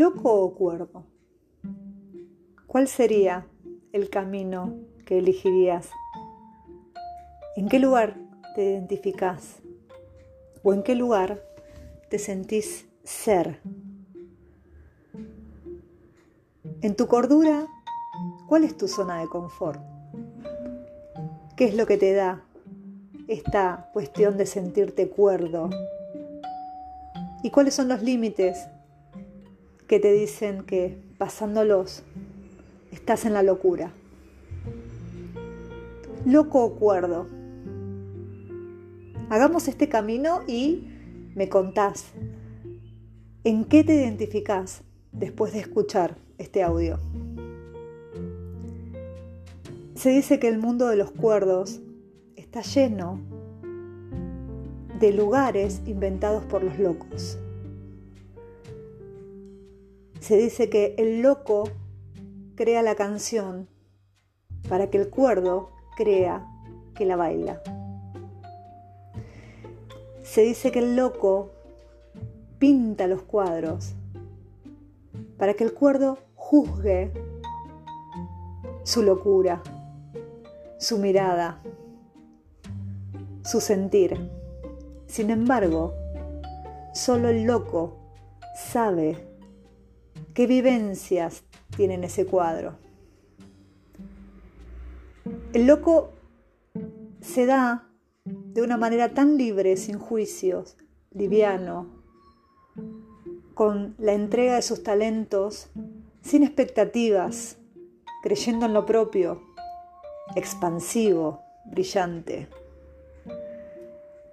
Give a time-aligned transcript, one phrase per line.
[0.00, 1.04] ¿Loco o cuerdo?
[2.66, 3.46] ¿Cuál sería
[3.92, 5.90] el camino que elegirías?
[7.54, 8.16] ¿En qué lugar
[8.54, 9.60] te identificás?
[10.62, 11.42] ¿O en qué lugar
[12.08, 13.60] te sentís ser?
[16.80, 17.66] En tu cordura,
[18.48, 19.82] ¿cuál es tu zona de confort?
[21.56, 22.42] ¿Qué es lo que te da
[23.28, 25.68] esta cuestión de sentirte cuerdo?
[27.42, 28.66] ¿Y cuáles son los límites
[29.90, 32.04] que te dicen que pasándolos
[32.92, 33.92] estás en la locura.
[36.24, 37.26] Loco o cuerdo.
[39.30, 40.86] Hagamos este camino y
[41.34, 42.12] me contás
[43.42, 47.00] en qué te identificás después de escuchar este audio.
[49.96, 51.80] Se dice que el mundo de los cuerdos
[52.36, 53.18] está lleno
[55.00, 57.40] de lugares inventados por los locos.
[60.30, 61.64] Se dice que el loco
[62.54, 63.68] crea la canción
[64.68, 66.46] para que el cuerdo crea
[66.94, 67.60] que la baila.
[70.22, 71.50] Se dice que el loco
[72.60, 73.94] pinta los cuadros
[75.36, 77.10] para que el cuerdo juzgue
[78.84, 79.64] su locura,
[80.78, 81.60] su mirada,
[83.42, 84.30] su sentir.
[85.08, 85.92] Sin embargo,
[86.94, 87.96] solo el loco
[88.54, 89.29] sabe
[90.40, 91.44] ¿Qué vivencias
[91.76, 92.78] tiene ese cuadro?
[95.52, 96.14] El loco
[97.20, 97.90] se da
[98.24, 100.78] de una manera tan libre, sin juicios,
[101.10, 101.88] liviano,
[103.52, 105.68] con la entrega de sus talentos,
[106.22, 107.58] sin expectativas,
[108.22, 109.42] creyendo en lo propio,
[110.36, 112.48] expansivo, brillante,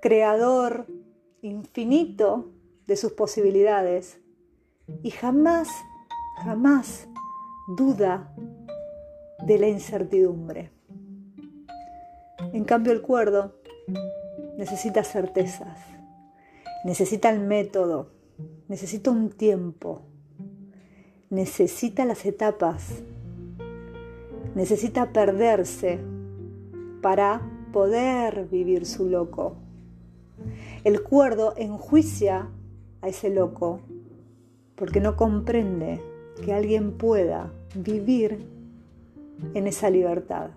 [0.00, 0.84] creador
[1.42, 2.50] infinito
[2.88, 4.18] de sus posibilidades
[5.04, 5.68] y jamás
[6.36, 7.08] jamás
[7.68, 8.34] duda
[9.46, 10.70] de la incertidumbre.
[12.52, 13.54] En cambio el cuerdo
[14.58, 15.78] necesita certezas,
[16.84, 18.10] necesita el método,
[18.68, 20.02] necesita un tiempo,
[21.30, 23.02] necesita las etapas,
[24.54, 26.00] necesita perderse
[27.00, 27.42] para
[27.72, 29.56] poder vivir su loco.
[30.84, 32.48] El cuerdo enjuicia
[33.00, 33.80] a ese loco
[34.74, 36.00] porque no comprende
[36.44, 38.46] que alguien pueda vivir
[39.54, 40.50] en esa libertad,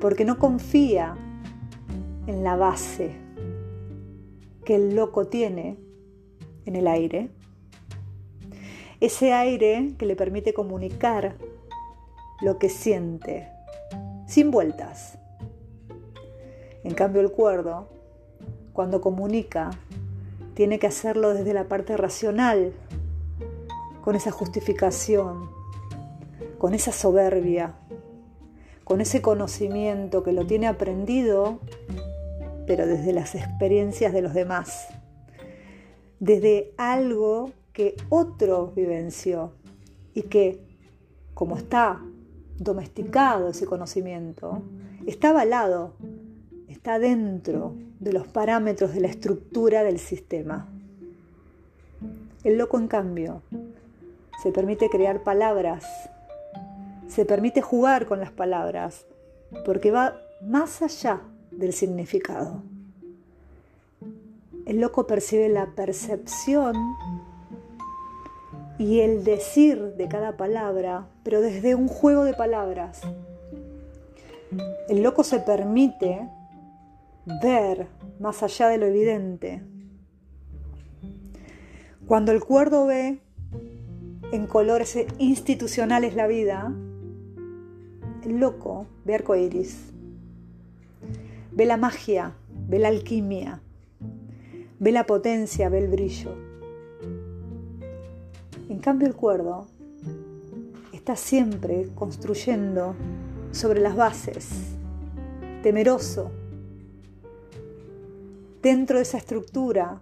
[0.00, 1.16] porque no confía
[2.26, 3.12] en la base
[4.64, 5.76] que el loco tiene
[6.64, 7.30] en el aire,
[9.00, 11.36] ese aire que le permite comunicar
[12.40, 13.48] lo que siente,
[14.26, 15.18] sin vueltas.
[16.82, 17.88] En cambio el cuerdo,
[18.72, 19.70] cuando comunica,
[20.54, 22.72] tiene que hacerlo desde la parte racional,
[24.04, 25.48] con esa justificación,
[26.58, 27.74] con esa soberbia,
[28.84, 31.60] con ese conocimiento que lo tiene aprendido,
[32.66, 34.88] pero desde las experiencias de los demás,
[36.20, 39.52] desde algo que otro vivenció
[40.12, 40.60] y que,
[41.32, 42.02] como está
[42.58, 44.60] domesticado ese conocimiento,
[45.06, 45.94] está avalado,
[46.68, 50.68] está dentro de los parámetros de la estructura del sistema.
[52.44, 53.40] El loco, en cambio,
[54.42, 55.84] se permite crear palabras,
[57.08, 59.06] se permite jugar con las palabras,
[59.64, 62.62] porque va más allá del significado.
[64.66, 66.74] El loco percibe la percepción
[68.78, 73.02] y el decir de cada palabra, pero desde un juego de palabras.
[74.88, 76.28] El loco se permite
[77.42, 77.86] ver
[78.18, 79.62] más allá de lo evidente.
[82.06, 83.20] Cuando el cuerdo ve
[84.34, 86.74] en colores institucionales la vida,
[88.24, 89.92] el loco ve arcoíris,
[91.52, 92.34] ve la magia,
[92.68, 93.62] ve la alquimia,
[94.80, 96.34] ve la potencia, ve el brillo.
[98.68, 99.68] En cambio el cuerdo
[100.92, 102.96] está siempre construyendo
[103.52, 104.48] sobre las bases,
[105.62, 106.32] temeroso.
[108.60, 110.00] Dentro de esa estructura,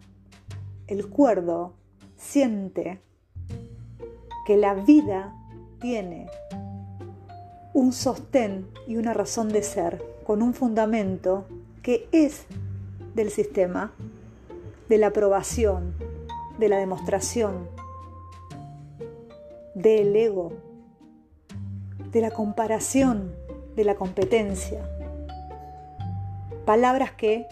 [0.87, 1.75] el cuerdo
[2.17, 3.03] siente
[4.47, 5.35] que la vida
[5.81, 6.29] tiene
[7.75, 11.47] un sostén y una razón de ser con un fundamento
[11.83, 12.47] que es
[13.15, 13.93] del sistema,
[14.89, 15.95] de la aprobación,
[16.59, 17.69] de la demostración,
[19.75, 20.53] del ego,
[22.11, 23.35] de la comparación,
[23.75, 24.87] de la competencia.
[26.67, 27.47] Palabras que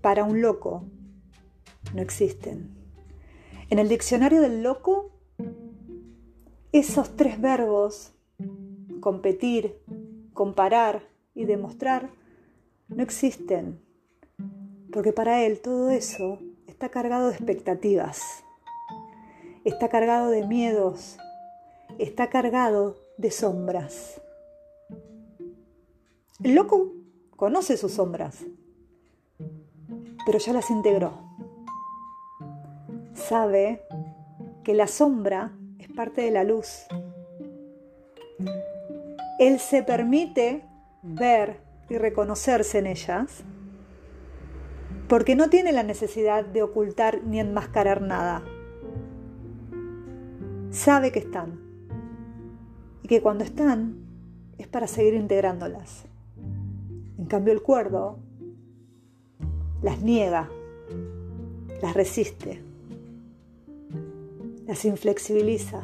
[0.00, 0.84] para un loco
[1.94, 2.70] no existen.
[3.70, 5.10] En el diccionario del loco,
[6.72, 8.12] esos tres verbos,
[9.00, 9.82] competir,
[10.32, 11.02] comparar
[11.34, 12.10] y demostrar,
[12.88, 13.80] no existen,
[14.92, 16.38] porque para él todo eso
[16.68, 18.22] está cargado de expectativas,
[19.64, 21.18] está cargado de miedos,
[21.98, 24.20] está cargado de sombras.
[26.42, 26.92] El loco
[27.36, 28.44] conoce sus sombras,
[30.24, 31.12] pero ya las integró.
[33.14, 33.82] Sabe
[34.62, 35.52] que la sombra
[36.00, 36.86] parte de la luz.
[39.38, 40.64] Él se permite
[41.02, 41.60] ver
[41.90, 43.44] y reconocerse en ellas
[45.08, 48.42] porque no tiene la necesidad de ocultar ni enmascarar nada.
[50.70, 51.60] Sabe que están
[53.02, 53.98] y que cuando están
[54.56, 56.06] es para seguir integrándolas.
[57.18, 58.20] En cambio el cuerdo
[59.82, 60.48] las niega,
[61.82, 62.69] las resiste,
[64.70, 65.82] las inflexibiliza,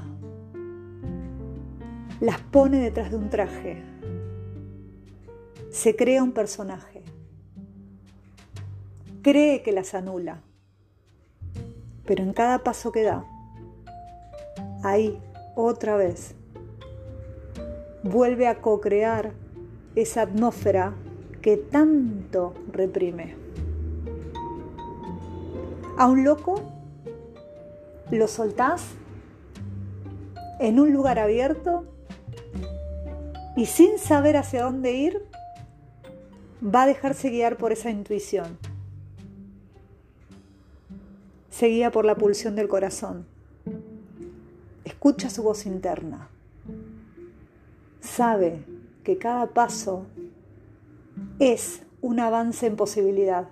[2.21, 3.83] las pone detrás de un traje,
[5.71, 7.03] se crea un personaje,
[9.23, 10.41] cree que las anula,
[12.05, 13.25] pero en cada paso que da,
[14.85, 15.19] ahí
[15.57, 16.37] otra vez,
[18.05, 19.33] vuelve a co-crear
[19.97, 20.95] esa atmósfera
[21.43, 23.35] que tanto reprime.
[25.99, 26.76] A un loco
[28.11, 28.85] lo soltás
[30.61, 31.85] en un lugar abierto
[33.57, 35.23] y sin saber hacia dónde ir,
[36.63, 38.59] va a dejarse guiar por esa intuición.
[41.51, 43.27] Se guía por la pulsión del corazón.
[44.85, 46.29] Escucha su voz interna.
[48.01, 48.63] Sabe
[49.05, 50.07] que cada paso
[51.39, 53.49] es un avance en posibilidad.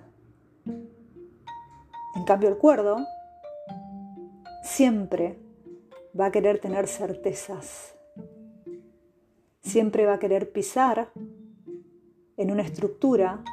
[0.65, 3.05] En cambio, el cuerdo
[4.65, 5.37] siempre
[6.19, 7.95] va a querer tener certezas.
[9.61, 11.11] Siempre va a querer pisar
[12.37, 13.43] en una estructura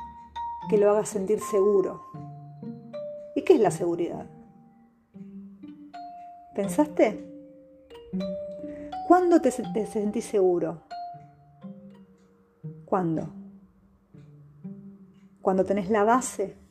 [0.69, 2.03] que lo haga sentir seguro.
[3.35, 4.27] ¿Y qué es la seguridad?
[6.55, 7.29] ¿Pensaste?
[9.07, 10.83] ¿Cuándo te, te sentís seguro?
[12.85, 13.29] ¿Cuándo?
[15.41, 16.63] Cuando tenés la base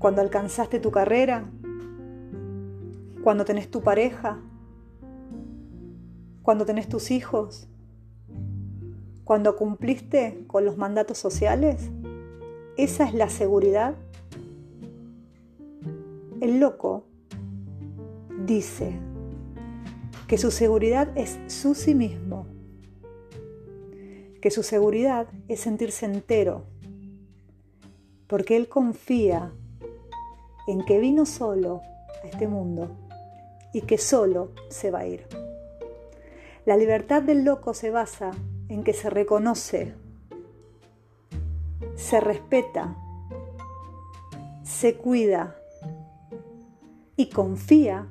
[0.00, 1.44] cuando alcanzaste tu carrera,
[3.22, 4.40] cuando tenés tu pareja,
[6.42, 7.68] cuando tenés tus hijos,
[9.24, 11.90] cuando cumpliste con los mandatos sociales.
[12.76, 13.94] Esa es la seguridad.
[16.40, 17.04] El loco
[18.46, 18.98] dice
[20.26, 22.46] que su seguridad es su sí mismo,
[24.40, 26.64] que su seguridad es sentirse entero,
[28.26, 29.52] porque él confía
[30.66, 31.82] en que vino solo
[32.24, 33.09] a este mundo
[33.72, 35.26] y que solo se va a ir.
[36.66, 38.32] La libertad del loco se basa
[38.68, 39.94] en que se reconoce,
[41.96, 42.96] se respeta,
[44.62, 45.56] se cuida
[47.16, 48.06] y confía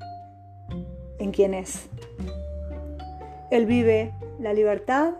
[1.19, 1.89] en quien es.
[3.51, 5.13] Él vive la libertad,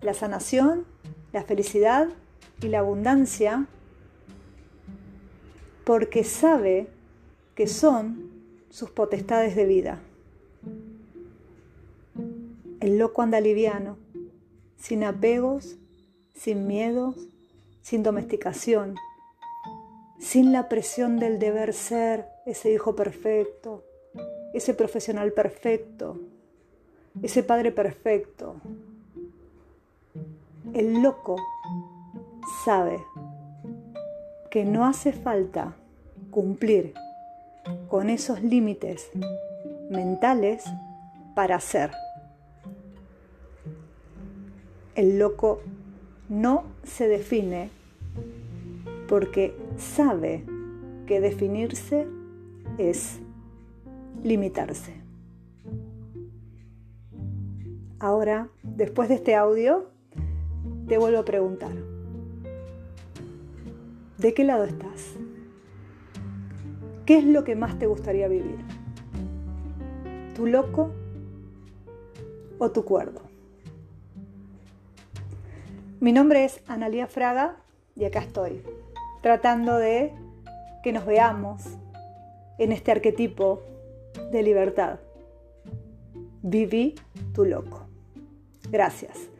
[0.00, 0.86] la sanación,
[1.32, 2.08] la felicidad
[2.60, 3.66] y la abundancia
[5.84, 6.88] porque sabe
[7.54, 8.31] que son
[8.72, 10.00] sus potestades de vida.
[12.80, 13.98] El loco anda liviano,
[14.78, 15.76] sin apegos,
[16.34, 17.14] sin miedos,
[17.82, 18.96] sin domesticación,
[20.18, 23.84] sin la presión del deber ser ese hijo perfecto,
[24.54, 26.18] ese profesional perfecto,
[27.22, 28.56] ese padre perfecto.
[30.72, 31.36] El loco
[32.64, 33.04] sabe
[34.50, 35.76] que no hace falta
[36.30, 36.94] cumplir
[37.88, 39.10] con esos límites
[39.90, 40.64] mentales
[41.34, 41.90] para ser.
[44.94, 45.60] El loco
[46.28, 47.70] no se define
[49.08, 50.44] porque sabe
[51.06, 52.06] que definirse
[52.78, 53.20] es
[54.22, 54.94] limitarse.
[57.98, 59.90] Ahora, después de este audio,
[60.88, 61.72] te vuelvo a preguntar.
[64.18, 65.16] ¿De qué lado estás?
[67.06, 68.58] ¿Qué es lo que más te gustaría vivir?
[70.36, 70.92] ¿Tu loco
[72.58, 73.22] o tu cuerdo?
[75.98, 77.56] Mi nombre es Analia Fraga
[77.96, 78.62] y acá estoy,
[79.20, 80.12] tratando de
[80.84, 81.62] que nos veamos
[82.58, 83.62] en este arquetipo
[84.30, 85.00] de libertad.
[86.42, 86.94] Viví
[87.34, 87.86] tu loco.
[88.70, 89.31] Gracias.